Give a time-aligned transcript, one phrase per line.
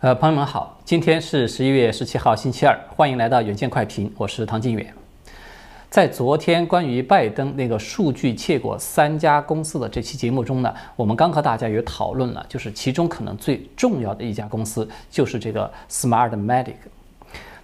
[0.00, 4.92] 呃，朋友们好，今天是十一月十七号，星期二，欢迎来到远见快评，我是唐金远。
[5.88, 16.74] 在昨天关于拜登那个数据窃过三家公司的这期节目中呢，我们刚和大家也讨论了，就是其中可能最重要的一家公司就是这个 Smartmatic。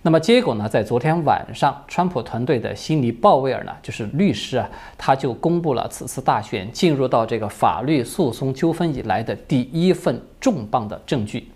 [0.01, 11.47] 那么结果呢，在昨天晚上，川普团队的辛尼鲍威尔呢，就是律师啊，他就公布了此次大选进入到这个法律诉讼纠纷以来的第一份重磅的证据。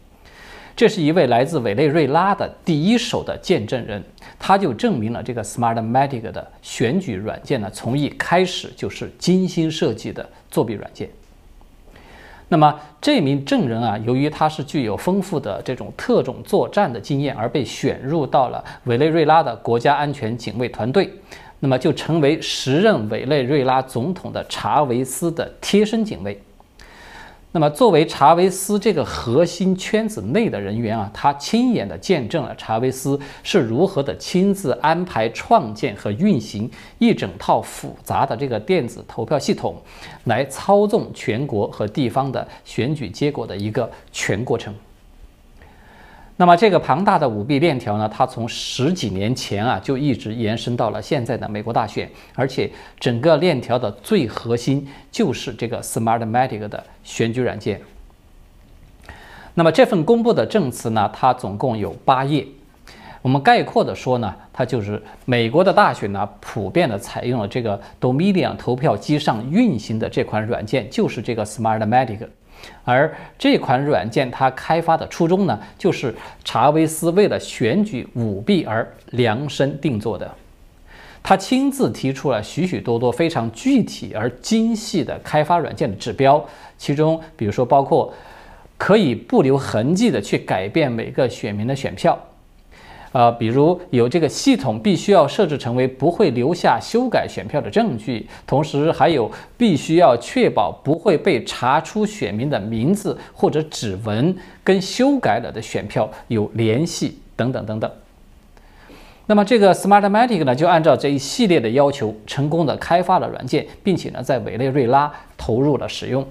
[0.76, 4.04] 这是一位来自委内瑞拉的第一手的见证人，
[4.38, 11.08] 他就证明了这个 Smartmatic 的选举软件呢，从一开始就是精心设计的作弊软件。
[12.48, 21.10] 那么这名证人啊，由于他是具有丰富的这种特种作战的经验，而被选入到了委内瑞拉的国家安全警卫团队，
[21.58, 26.38] 那么就成为时任委内瑞拉总统的查韦斯的贴身警卫。
[27.52, 39.74] 那么，作为查韦斯这个核心圈子内的人员啊，他亲眼的见证了查韦斯是如何的亲自安排创建和运行一整套复杂的这个电子投票系统，
[40.24, 44.74] 来操纵全国和地方的选举结果的一个全过程。
[46.38, 52.70] 那么这个庞大的舞弊链条呢，它从十几年前啊就一直延伸到了现在的美国大选，而且
[53.00, 57.80] 整个链条的最核心就是这个 Smartmatic 的选举软件。
[59.54, 62.46] 那么这份公布的证词呢，它总共有八页。
[63.22, 72.28] 我们概括的说呢，它就是美国的大选呢，普遍的采用了这个 Dominion 投票机上运行的这款软件，就是这个 Smartmatic。
[72.84, 80.30] 而这款软件它开发的初衷呢，就是查韦斯为了选举舞弊而量身定做的。
[81.22, 86.44] 他亲自提出了许许多多非常具体而精细的开发软件的指标，
[86.78, 88.14] 其中比如说包括
[88.78, 92.16] 可以不留痕迹的去改变每个选民的选票。
[93.12, 107.90] 呃，比如有这个系统必须要设置成为不会留下修改选票的证据，同时还有必须要确保不会被查出选民的名字或者指纹跟修改了的选票有联系等等等等。
[109.28, 116.24] 那么这个 Smartmatic 呢，就按照这一系列的要求，成功的开发了软件，并且呢，在委内瑞拉投入了使用。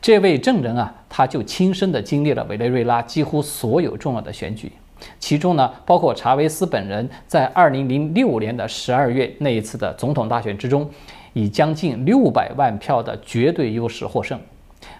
[0.00, 4.70] 这位证人啊，他就亲身的经历了委内瑞拉几乎所有重要的选举。
[5.18, 10.88] 其中呢，包括查韦斯本人在二零零六年的十二月那一次的总统大选之中，
[11.34, 14.38] 以将近六百万票的绝对优势获胜；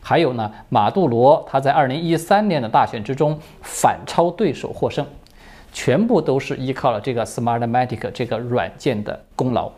[0.03, 5.07] 还有呢，马杜罗他在二零一三年的大选之中反超对手获胜，
[5.73, 9.73] 全部都是依靠了这个 Smartmatic 这个软件的功劳。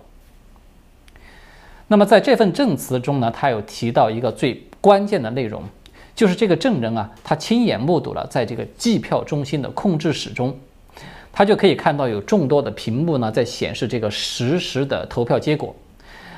[1.86, 5.62] 那么在这份证词中呢，他有提到一个最关键的内容。
[6.18, 10.52] 就是这个证人啊，他亲眼目睹了在这个计票中心的控制室中，
[11.32, 15.72] 他就可以看到有众多的屏幕呢在显示这个实时的投票结果。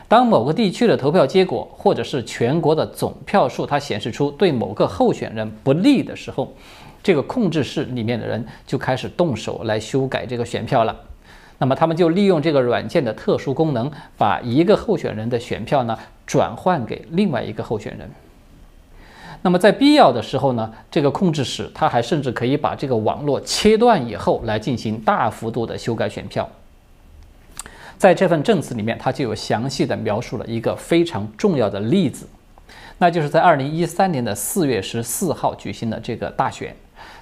[0.06, 6.52] 当某个地区的投票结果或者是全国的总票数它显示出对某个候选人不利的时候，
[7.02, 10.94] 这个控制室里面的人就开始动手来修改这个选票了。
[11.56, 18.10] 那么他们就利用这个软件的特殊功能，把一个候选人的选票呢转换给另外一个候选人。
[19.42, 26.48] 那么在必要的时候呢，这个控制室它还甚至可以把这个网络切断以后来进行大幅度的修改选票。
[27.96, 32.26] 在这份证词里面，它就有详细的描述了一个非常重要的例子，
[32.98, 36.74] 那就是在二零一三年的四月十四号举行的这个大选，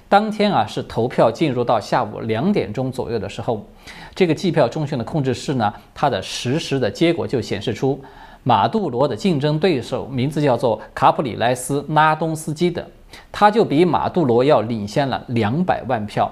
[0.07, 3.65] 当天啊是投票进入到下午两点钟左右的时候，
[4.13, 8.01] 这个计票中心的控制室呢，它的实时的结果就显示出。
[8.43, 12.87] 马杜罗的竞争对手名字叫做卡普里莱斯拉东斯基的，
[13.31, 16.31] 他就比马杜罗要领先了两百万票。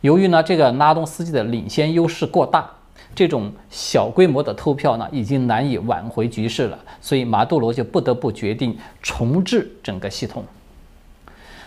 [0.00, 2.68] 由于呢这个拉东斯基的领先优势过大，
[3.14, 10.44] 这种小规模的偷票呢已经难以挽回局势了，所以马杜罗就不得不决定重置整个系统。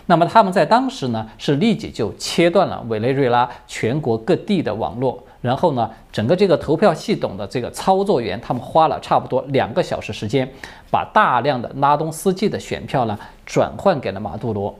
[0.06, 5.22] 那么他们在当时呢是立即就切断了委内瑞拉全国各地的网络。
[5.42, 10.48] 然后呢，整个这个投票系统的这个操作员，他们花了差不多两个小时时间，
[10.90, 14.74] 把大量的拉东斯基的选票呢转换给了马杜罗。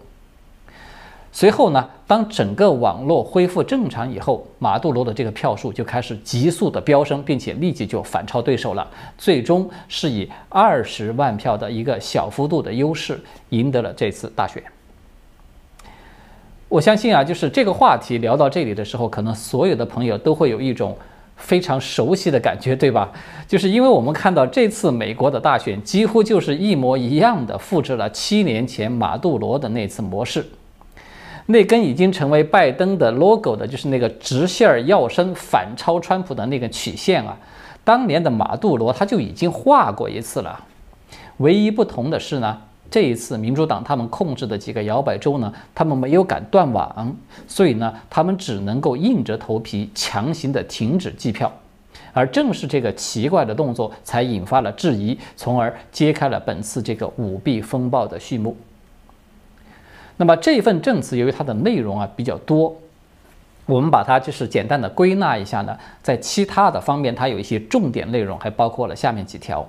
[1.35, 8.87] 随后呢，当整个网络恢复正常以后，马杜罗的这个票数就开始急速的飙升，并且立即就反超对手了，
[9.19, 13.19] 最终是以二十万票的一个小幅度的优势
[13.49, 14.63] 赢得了这次大选。
[16.73, 20.97] 我相信啊，就是这个话题聊到这里的时候，可能所有的朋友都会有一种
[21.37, 23.13] 非常熟悉的感觉，对吧？
[23.47, 30.47] 就是因为我们看到这次美国的大选几乎就是一模一样的复制了七年前马杜罗的那次模式。
[31.45, 37.37] 那根已经成为拜登的 logo 的，就是那个直线儿要升反超川普的那个曲线啊。
[37.85, 40.59] 当年的马杜罗他就已经画过一次了。
[41.37, 42.57] 唯一不同的是呢，
[42.93, 47.17] 这一次民主党他们控制的几个摇摆州呢，他们没有敢断网，
[47.49, 51.51] 所以呢，他们只能够硬着头皮强行的停止计票。
[52.13, 58.55] 而正是这个奇怪的动作，才引发了质疑，从而揭开了本次这个舞弊风暴的序幕。
[60.19, 62.77] 那么这份证词，由于它的内容啊比较多，
[63.65, 69.67] 我们把它就是简单的归纳一下呢，在其他的方面，它有一些重点内容，还包括了下面几条。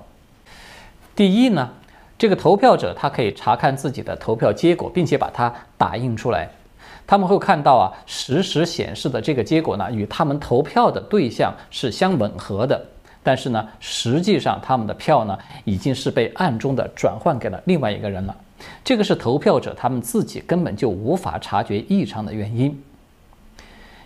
[1.16, 1.70] 第一呢，
[2.16, 6.48] 这个投票者他可以查看自己的投票结果，并且把它打印出来。
[7.06, 12.82] 他们会看到啊，实时显示的这个结果呢，与他们投票的对象是相吻合的。
[13.22, 18.34] 但是呢，实际上他们的票呢，已经是被暗中的转换给了另外一个人了。
[18.82, 22.82] 这个是投票者他们自己根本就无法察觉异常的原因。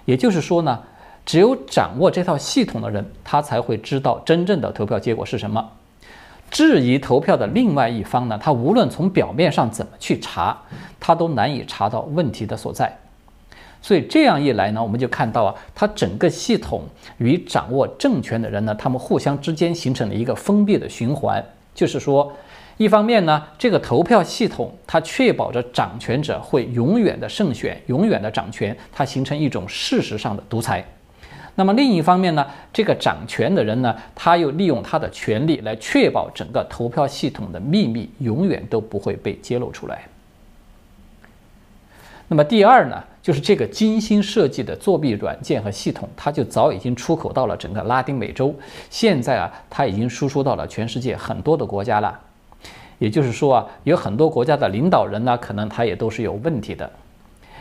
[0.05, 0.82] 也就是说呢，
[1.26, 5.70] 只有掌握这套系统的人，他才会知道真正的投票结果是什么。
[6.50, 10.56] 质疑投票的另外一方呢，他无论从表面上怎么去查，
[10.99, 12.97] 他都难以查到问题的所在。
[13.81, 16.83] 所以这样一来呢，我们就看到啊，它整个系统
[17.19, 21.43] 与掌握政权的人呢，他们互相之间形成了一个封闭的循环。
[21.75, 22.33] 就是说，
[22.77, 30.85] 一方面呢，这个投票系统它确保着掌权者会永远的胜选，永远的掌权，它形成一种事实上的独裁。
[31.58, 40.05] 那么另一方面呢，这个掌权的人呢，他又利用他的权力来确保整个投票系统的秘密永远都不会被揭露出来。
[42.28, 48.55] 那么第二呢，就是这个精心设计的作弊软件和系统，它就早已经出口到了整个拉丁美洲，
[48.88, 52.16] 现在啊，它已经输出到了全世界很多的国家了。
[53.00, 56.88] 也就是说啊，有很多国家的领导人呢，可能他也都是有问题的。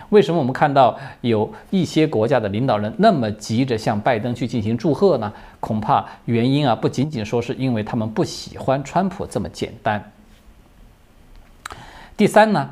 [0.10, 5.34] 为什么我们看到有一些国家的领导人那么急着向拜登去进行祝贺呢？
[5.60, 10.12] 恐怕原因啊不仅仅说是因为他们不喜欢川普这么简单。
[12.16, 12.70] 第三呢，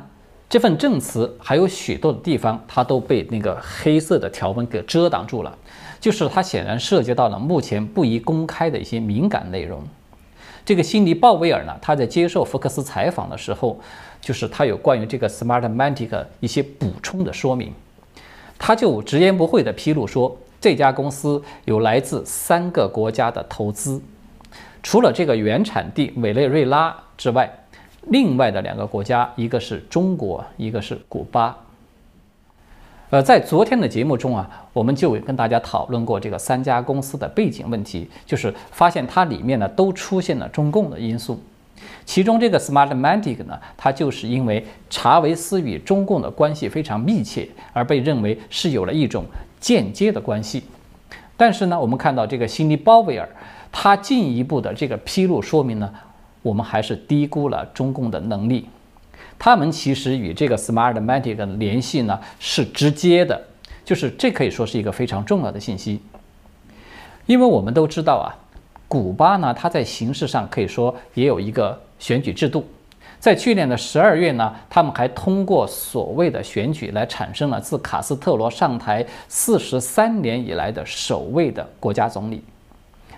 [0.48, 5.58] 这份证词还有许多的地方，它都被那个黑色的条纹给遮挡住了，
[6.00, 9.82] 就是它显然涉及到了目前不宜公开的一些敏感内容。
[10.64, 13.78] 这个辛迪鲍威尔呢，他在接受福克斯采访的时候。
[14.26, 17.72] 就是他有关于这个 Smartmatic 一些补充的说明，
[18.58, 24.02] 他就直言不讳地披露说，这家公司有来自三个国家的投资，
[24.82, 27.48] 除了这个原产地委内瑞拉之外，
[28.08, 31.56] 另外的两个国家，一个是中国，一个是古巴。
[33.10, 41.40] 呃，在昨天的节目中啊，我们就跟大家讨论过这个三家公司的背景问题，就是发现它里面呢都出现了中共的因素。
[42.04, 49.24] 其中这个 Smartmatic 呢，它就是因为查韦斯与中共的关系非常密切，而被认为是有了一种
[49.60, 50.64] 间接的关系。
[51.36, 53.28] 但是呢，我们看到这个辛尼鲍威尔，
[53.70, 55.92] 他进一步的这个披露说明呢，
[56.42, 58.68] 我们还是低估了中共的能力。
[59.38, 63.38] 他们其实与这个 Smartmatic 的联系呢是直接的，
[63.84, 66.00] 就是这可以说是一个非常重要的信息，
[67.26, 68.45] 因为我们都知道啊。
[68.88, 72.64] 古巴呢，它在形式上可以说也有一个选举制度。
[73.18, 82.42] 在去年的十二月呢，他们还通过所谓的选举来产生了自卡斯特罗上台四十三年以来的首位的国家总理。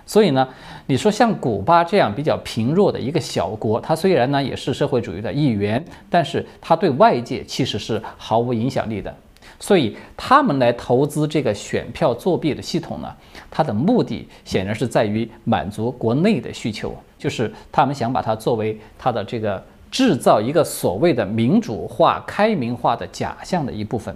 [0.07, 0.49] 所以呢，
[0.87, 9.15] 你说像古巴这样比较贫弱的一个小国，它虽然呢也是社会主义的一员，但是它对外界其实是毫无影响力的。
[9.61, 13.13] 所以他们来投资这个选票作弊的系统呢，
[13.51, 19.61] 它的目的显然是在于满足国内的需求，就是他们想把它作为它的这个
[19.91, 24.15] 制造一个所谓的民主化、开明化的假象的一部分。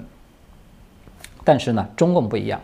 [1.42, 2.60] 但是呢，中共不一样，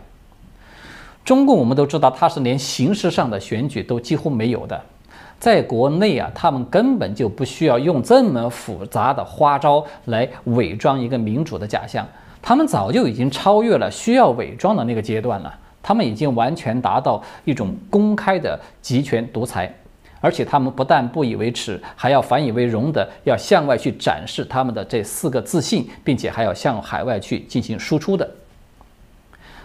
[1.25, 4.81] 中共我们都知道它是连形式上的选举都几乎没有的，
[5.37, 12.07] 在国内啊，他们根本就不需要用这么复杂的花招来伪装一个民主的假象。
[12.41, 15.53] 他们早就已经超越了需要伪装的那个阶段了，
[15.83, 19.73] 他们已经完全达到一种公开的集权独裁，
[20.21, 28.29] 而且他们不但不以为耻，还要反以为荣的要向外去展示他们的这四个自信，并且还要向海外去进行输出的。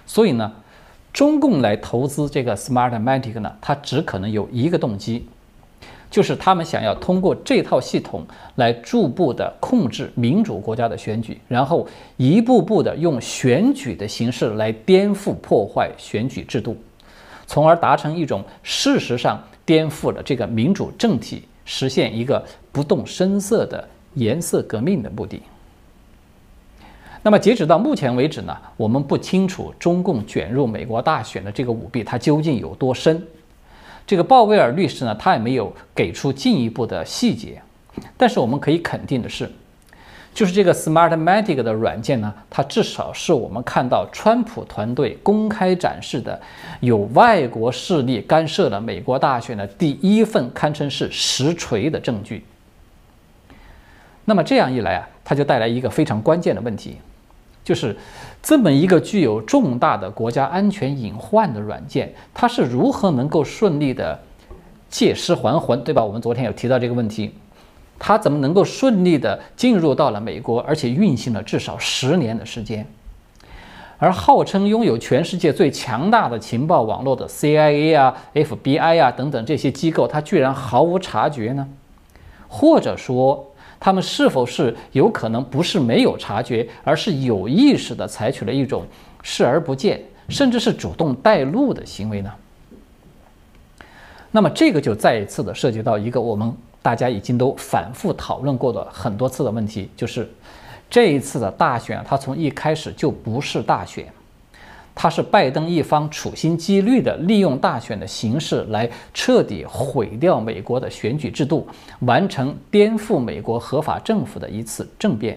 [0.07, 0.53] 所以呢，
[1.13, 5.29] 中共来投资这个 Smartmatic 呢，它只可能有一个动机。
[6.15, 11.85] 就是他们想要通过这套系统来逐步的控制民主国家的选举，然后
[12.17, 16.77] 一步步的用选举的形式来颠覆破坏选举制度，
[17.49, 22.41] 从而达成一种事实上颠覆了这个民主政体，实现一个
[22.71, 25.43] 不动声色的颜色革命的目的。
[27.25, 33.21] 那么截止到目前为止呢，我们不清楚中共卷入美国大选的这个舞弊它究竟有多深。
[34.07, 37.61] 这个鲍威尔律师呢，他也没有给出进一步的细节。
[38.17, 39.51] 但是我们可以肯定的是，
[40.35, 46.41] 就是这个 Smartmatic 的软件呢，它至少是我们看到川普团队公开展示的
[46.81, 52.45] 有外国势力干涉了美国大选的第一份堪称是实锤的证据。
[54.25, 56.97] 那么这样一来啊，它就带来一个非常关键的问题。
[57.65, 57.97] 就是
[58.43, 64.21] 这么一个具有重大的国家安全隐患的软件，它是如何能够顺利的
[64.91, 66.05] 借尸还魂，对吧？
[66.05, 67.33] 我们昨天有提到这个问题，
[67.99, 72.87] 它怎么能够顺利的进入到了美国，而且运行了至少十年的时间？
[73.97, 81.67] 而号称拥有全世界最强大的情报网络的 CIA 啊、FBI 啊等等这些机构，它居然毫无察觉呢？
[82.47, 83.53] 或者说？
[83.79, 88.85] 他们是否是有可能不是没有察觉，而是有意识地采取了一种
[89.23, 92.33] 视而不见，甚至是主动带路的行为呢？
[94.31, 96.53] 那么这个就再一次的涉及到一个我们
[96.83, 100.29] 大家已经都反复讨论过的很多次的问题，就是
[100.91, 104.07] 这一次的大选，它从一开始就不是大选。
[104.95, 111.67] 他是拜登一方处心积虑地利用大选的形式来彻底毁掉美国的选举制度，
[112.01, 115.37] 完成颠覆美国合法政府的一次政变。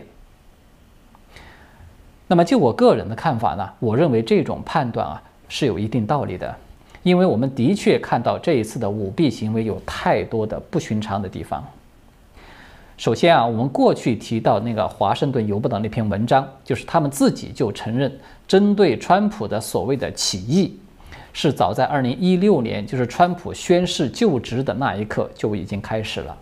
[2.28, 6.56] 那么，就我个人的看法呢，我认为这种判断啊是有一定道理的，
[7.02, 11.66] 因为我们的确看到这一次的舞弊行为有太多的不寻常的地方。
[12.98, 18.12] 首先啊，我们过去提到那个《华盛顿邮报》的那篇文章，就是他们自己就承认，
[18.48, 20.80] 针对川普的所谓的起义，
[21.34, 26.36] 是早在2016年，就是川普宣誓就职的那一刻就已经开始了。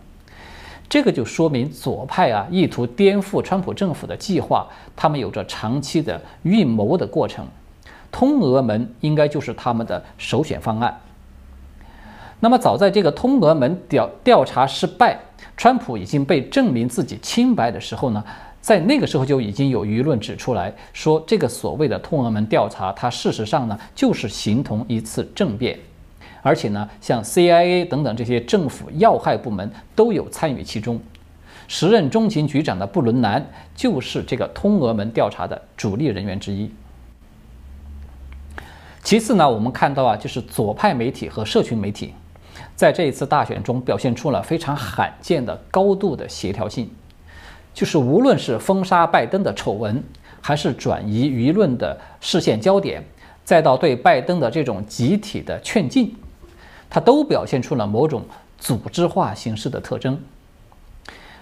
[0.87, 7.45] 这个就说明左派啊，意图颠覆川普政府的计划，他们有着长期的预谋的过程。
[8.11, 11.01] 通俄门应该就是他们的首选方案。
[12.39, 15.19] 那么，早在这个通俄门调调查失败。
[15.57, 18.21] 川普已经被证明自己清白的时候呢，
[18.65, 25.77] 在那个时候就已经有舆论指出来说，这个所谓的通俄门调查，它事实上呢就是形同一次政变，
[26.41, 30.99] 而且呢，像 CIA 等等这些政府要害部门都有参与其中。
[31.67, 36.67] 时任中情局长的布伦南就是这个通俄门调查的主力人员之一。
[39.03, 42.15] 其次呢，我们看到啊，就是左派媒体和社群媒体。
[42.75, 46.89] 在这一次大选中，表现出了非常罕见的高度的协调性，
[47.75, 50.01] 就是无论是封杀拜登的丑闻，
[50.39, 53.03] 还是转移舆论的视线焦点，
[53.43, 56.15] 再到对拜登的这种集体的劝进，
[56.89, 58.23] 它都表现出了某种
[58.57, 60.17] 组织化形式的特征。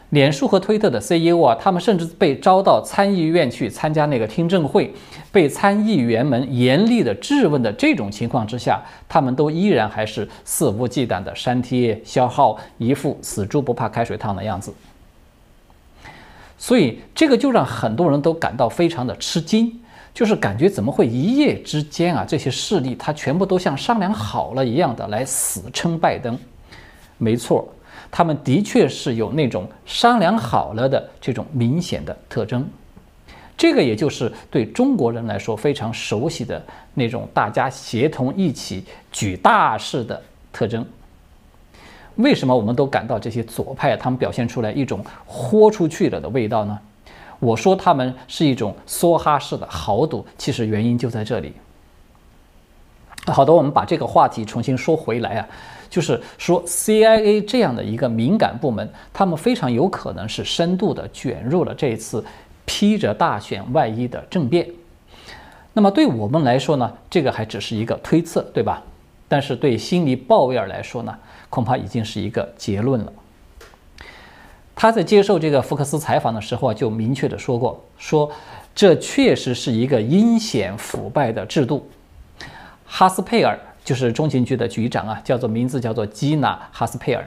[0.10, 4.92] 脸书和推特的 CEO 啊，他们甚至被招到参议院去参加那个听证会，
[5.32, 14.74] 被参议员们严厉的质问的这种情况之下，他们都依然还是肆无忌惮的删帖消耗，一副死猪不怕开水烫的样子。
[16.64, 19.70] 所以这个就让很多人都感到非常的吃惊，
[20.14, 26.40] 就是感觉怎么会一夜之间啊，这些势力他全部都像商量好了一样的来死撑拜登？
[27.18, 27.68] 没错。
[28.10, 32.66] 他们的确是有那种商量好了的这种明显的特征，
[33.58, 40.22] 这个也就是对中国人来说非常熟悉的那种大家协同一起举大事的
[40.54, 40.86] 特征。
[42.16, 46.78] 为什么我们都感到这些左派他们表现出来一种豁出去了的味道呢？
[47.40, 51.54] 我说他们是一种梭哈式的豪赌，其实原因就在这里。
[53.26, 55.48] 好的，我们把这个话题重新说回来啊。
[55.90, 62.24] 就是说，CIA 这样的一个敏感部门，他们非常有可能是深度的卷入了这次
[62.66, 64.68] 披着大选外衣的政变。
[65.74, 68.82] 那么对我们来说呢，这个还只是一个推测，对吧？
[69.28, 71.16] 但是对辛尼·鲍威尔来说呢，
[71.54, 73.14] 恐怕已经是一个结论了。
[74.74, 78.32] 他在接受这个福克斯采访的时候啊，就明确的说过，说
[78.74, 81.88] 这确实是一个阴险腐败的制度。
[82.86, 83.60] 哈斯佩尔。
[83.86, 87.22] 就是中情局的局长啊，叫做名字叫做基娜·哈斯佩尔，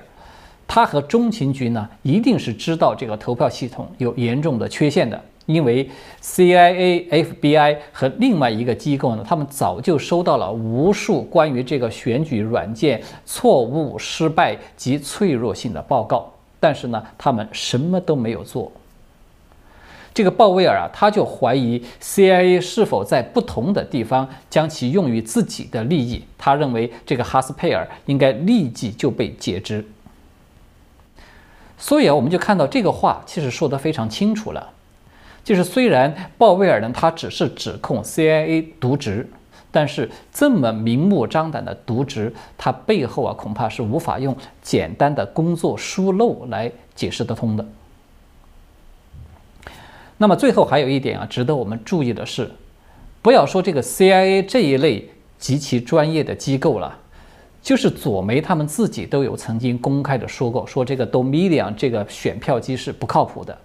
[0.67, 5.89] 他和中情局呢一定是知道这个投票系统有严重的缺陷的，因为
[6.21, 18.71] CIA、FBI 和另外一个机构呢，他们早就收到了无数关于这个选举软件错误、失败及脆弱性的报告，但是呢，他们什么都没有做。
[20.13, 26.25] 这个鲍威尔啊，他就怀疑 CIA 是否在不同的地方将其用于自己的利益。
[26.39, 29.87] 他认为这个哈斯佩尔应该立即就被解职。
[31.79, 34.73] 所以啊，我们就看到这个话其实说得非常清楚了。
[35.47, 39.31] 就是虽然鲍威尔呢他只是指控 CIA 渎职，
[39.71, 47.65] 但是这么明目张胆的渎职，他背后啊恐怕是无法用简单的工作疏漏来解释得通的。
[50.19, 52.51] 那么最后还有一点啊，值得我们注意的是，
[53.23, 56.99] 不要说这个 CIA 这一类极其专业的机构了，
[57.63, 63.57] 就是左媒他们自己都有曾经公开的说过，说这个 Dominion 这个选票机是不靠谱的。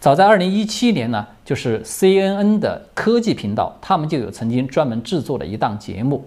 [0.00, 6.24] 早在2017年呢，就是 CNN 的科技频道，他们就有曾经专门制作了一档节目，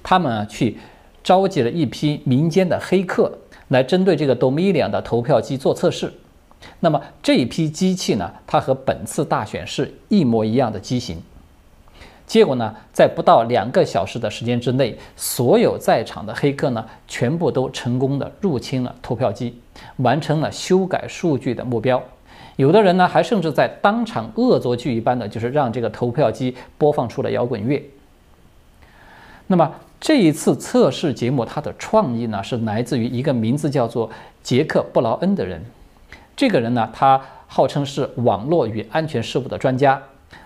[0.00, 0.78] 他们去
[1.24, 3.36] 召集了一批民间的黑客，
[3.68, 6.14] 来针对这个 Dominion 的投票机做测试。
[6.78, 11.20] 那么这一批机器呢，它和本次大选是一模一样的机型。
[12.28, 19.58] 结果呢，在不到两个小时的时间之内，所有在场的黑客呢，全部都成功的入侵了投票机，
[19.96, 22.00] 完成了修改数据的目标。
[22.56, 27.82] 有的人呢，还甚至在当场恶作剧一般的，就是让这个投票机播放出了摇滚乐。
[29.46, 34.08] 那么这一次测试节目，它的创意呢，是来自于一个名字叫做
[34.42, 35.64] 杰克·布劳恩的人。
[36.36, 40.00] 这个人呢，他号称是网络与安全事务的专家。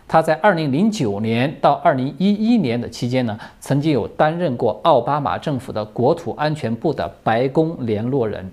[0.07, 8.51] 他在2009年到2011年的期间呢，曾经有担任过奥巴马政府的国土安全部的白宫联络人。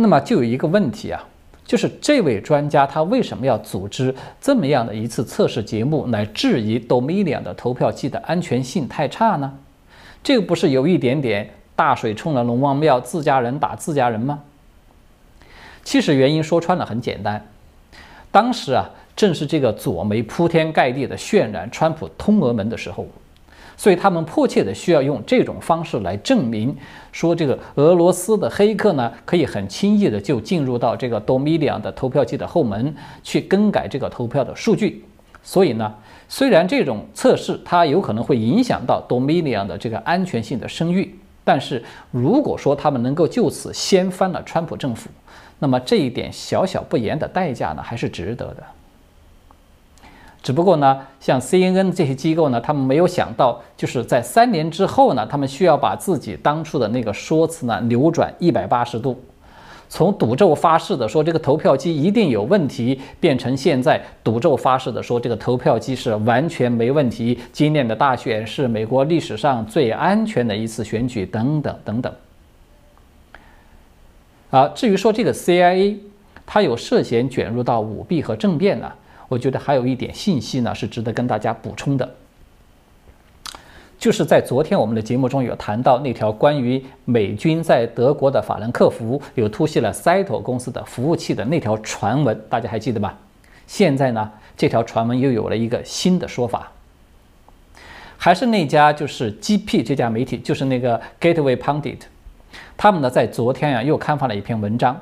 [0.00, 1.22] 那么就有一个问题啊，
[1.64, 9.52] 就是这位专家他为什么要组织这么样的一次测试节目来质疑 Dominion 的投票机的安全性太差呢？
[10.22, 14.40] 这个不是有一点点大水冲了龙王庙，自家人打自家人吗？
[15.84, 17.46] 其实原因说穿了很简单，
[18.30, 23.06] 当时啊正是这个左媒铺天盖地的渲染川普通俄门的时候，
[23.80, 26.76] 所以他们迫切的需要用这种方式来证明，
[27.12, 35.02] 说这个俄罗斯的黑客呢可以很轻易的就进入到这个 Dominion 的投票机的后门去更改这个投票的数据。
[35.42, 35.94] 所以呢，
[36.28, 45.08] 虽然这种测试它有可能会影响到 Dominion 的这个安全性的声誉，但是如果说他们能够就此掀翻了川普政府，
[45.58, 48.62] 那么这一点小小不言的代价呢，还是值得的。
[50.42, 59.20] 只不过呢，像 CNN 这些机构呢，他们没有想到，就是在三年之后呢，他们需要把自己当初的那个说辞呢扭转一百八十度，
[59.90, 72.12] 从赌咒发誓的说这个投票机一定有问题，变成现在赌咒发誓的说这个投票机是完全没问题，今年的大选是美国历史上最安全的一次选举，等等等等。
[74.50, 75.96] 啊，至于说这个 CIA，
[76.46, 78.90] 它有涉嫌卷入到舞弊和政变呢，
[79.30, 82.16] 我觉得还有一点信息呢是值得跟大家补充的，
[83.96, 93.16] 就是在昨天我们的节目中有谈到那条关于美军在德国的法兰克福有突袭了 c y t o 公司的服务器的那条传闻，大家还记得吧？
[93.68, 96.72] 现在呢，这条传闻又有了一个新的说法，
[98.16, 101.98] 还是那家就是 GP 这家媒体，就是那个 Gateway Pundit。
[102.76, 105.00] 他们呢，在昨天呀，又刊发了一篇文章。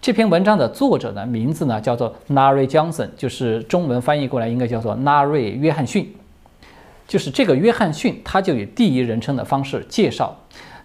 [0.00, 6.14] 这篇文章的作者呢，名字呢叫做 Nari Johnson，就是中文翻译过来应该叫做纳瑞·约翰逊。
[7.06, 10.36] 就是这个约翰逊，他就以第一人称的方式介绍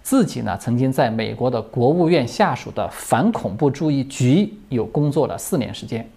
[0.01, 6.09] 自己呢，曾经在美国的国务院下属的反恐怖注意局有工作了四年时间。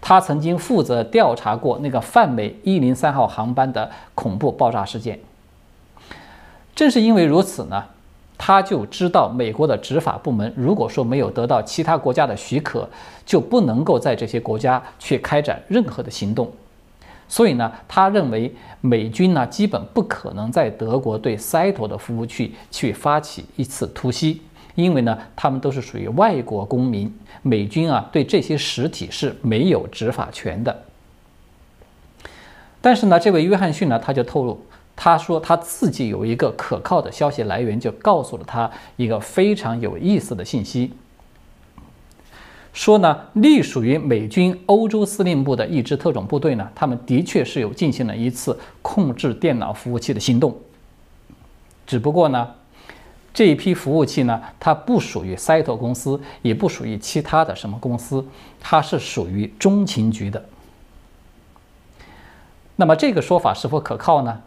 [0.00, 5.20] 他曾经负责调查过那个泛美一零三号航班的恐怖爆炸事件。
[6.74, 7.84] 正是因为如此呢。
[8.42, 12.88] 他就知道，美国的执法部门如果说没有得到其他国家的许可，
[13.26, 16.50] 就不能够在这些国家去开展任何的行动。
[17.28, 18.50] 所以呢，他认为
[18.80, 24.40] 美军呢基本不可能在德国对塞托的服务区去发起一次突袭，
[24.74, 30.84] 因为呢他们都是属于外国公民，美军啊对这些实体是没有执法权的。
[32.80, 34.58] 但是呢，这位约翰逊呢他就透露。
[35.02, 40.92] 他说他自己有一个可靠的消息来源，就告诉了他一个非常有意思的信息，
[42.74, 50.54] 说呢，隶属于美军欧洲司令部的一支特种部队呢，他们的确是有进行了一次控制电脑服务器的行动，
[51.86, 52.46] 只不过呢，
[53.32, 58.22] 这一批服务器呢，它不属于赛特公司，也不属于其他的什么公司，
[58.60, 60.44] 它是属于中情局的。
[62.76, 64.42] 那么这个说法是否可靠呢？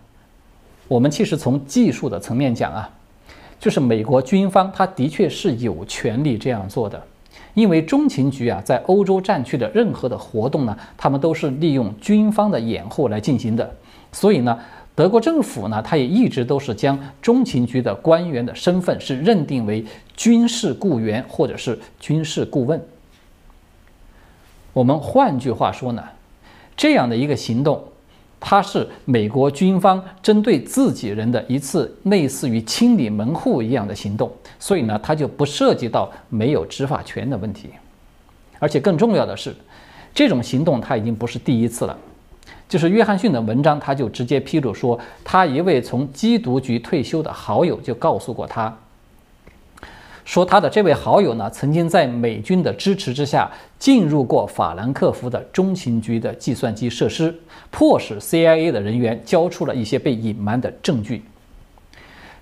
[0.94, 2.88] 我们其实从技术的层面讲啊，
[3.60, 7.04] 就是美国军方他的确是有权利这样做的，
[7.56, 13.76] 因为中情局啊在欧洲战区的任何的活动呢，他们都是利用军方的掩护来进行的，
[14.12, 14.60] 所以呢，
[14.94, 19.84] 德国政府呢，他也一直都是将中情局的官员的身份是认定为
[20.16, 22.80] 军事雇员或者是军事顾问。
[24.74, 26.04] 我们换句话说呢，
[26.78, 27.84] 这样的一个行动，
[28.46, 34.30] 它是美国军方针对自己人的一次类似于清理门户一样的行动，
[34.60, 37.70] 所以呢，它就不涉及到没有执法权的问题。
[38.60, 39.56] 而且更重要的是，
[40.14, 41.98] 这种行动它已经不是第一次了。
[42.68, 48.78] 就是约翰逊的文章，他就直接披露说，他一位从缉毒局退休的好友就告诉过他。
[50.26, 57.36] 说他的这位好友呢，曾经在美军的支持之下进入过法兰克福的中情局的计算机设施，
[57.70, 61.24] 迫使 CIA 的人员交出了一些被隐瞒的证据。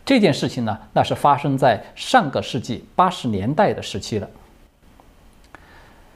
[0.06, 4.30] 这件事情呢，那是发生在上个世纪八十年代的时期了。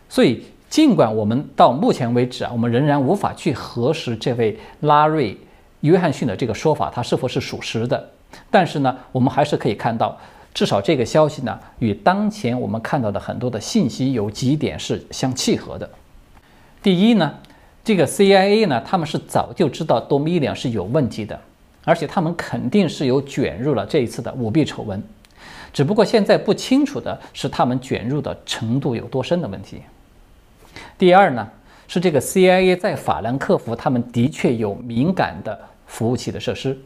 [0.07, 5.33] 所以，尽管我们到目前为止啊，我们仍然无法去核实这位拉瑞·
[5.81, 8.11] 约翰逊的这个说法，他是否是属实的，
[8.51, 10.15] 但是呢，我们还是可以看到。
[10.55, 15.87] 至少这个消息呢，与当前我们看到的很多的信息有几点是相契合的。
[16.81, 17.35] 第一呢，
[17.83, 21.37] 这个 CIA 呢，他们是早就知道 Dominion 是有问题的，
[21.83, 25.03] 而且他们肯定是有卷入了这一次的舞弊丑闻，
[25.73, 29.81] 只不过现在不清楚的是他们卷入的程度有多深的问题。
[30.97, 31.45] 第二呢，
[31.89, 36.79] 是这个 CIA 在法兰克福，他们的确有敏感的服务器的设施。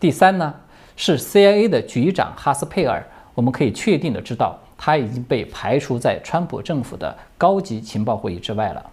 [0.00, 0.52] 第三呢？
[1.00, 3.00] 是 CIA 的局长哈斯佩尔，
[3.32, 8.84] 我们可以确定的知道，他已经被排除在川普政府的高级情报会议之外了。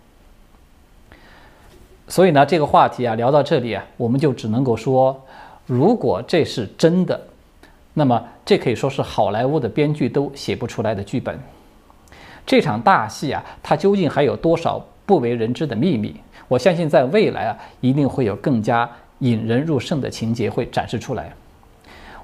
[2.08, 5.20] 所以呢，这个话题啊，聊到这里啊，我们就只能够说，
[5.66, 7.20] 如果这是真的，
[7.96, 11.40] 那么这可以说是好莱坞的编剧都写不出来的剧本。
[12.46, 16.16] 这场大戏啊，它究竟还有多少不为人知的秘密？
[16.48, 18.88] 我相信在未来啊，一定会有更加
[19.20, 21.34] 引人入胜的情节会展示出来。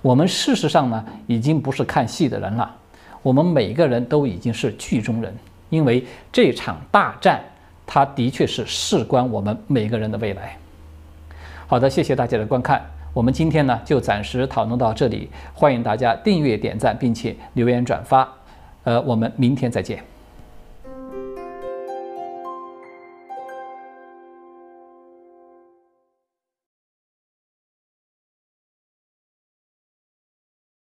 [0.01, 2.75] 我们事实上呢，已经不是看戏的人了，
[3.21, 5.35] 我们每个人都已经是剧中人，
[5.69, 7.39] 因为这场大战，
[7.85, 10.57] 它的确是事关我们每个人的未来。
[11.67, 12.83] 好的，谢谢大家的观看，
[13.13, 18.27] 我们今天呢就暂时讨论到这里，欢迎大家订阅、点赞，并且留言转发，
[18.83, 20.10] 呃，我们明天再见。